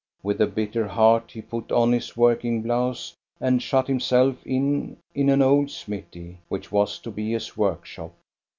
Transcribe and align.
With 0.23 0.41
a 0.41 0.47
bitter 0.47 0.87
heart 0.87 1.29
he 1.31 1.43
put 1.43 1.71
on 1.71 1.91
his 1.91 2.17
working 2.17 2.63
blouse 2.63 3.15
and 3.39 3.61
shut 3.61 3.85
himself 3.85 4.35
in 4.47 4.97
in 5.13 5.29
an 5.29 5.43
old 5.43 5.69
smithy, 5.69 6.39
which 6.49 6.71
was 6.71 6.97
to 7.01 7.11
be 7.11 7.33
his 7.33 7.55
workshop. 7.55 8.11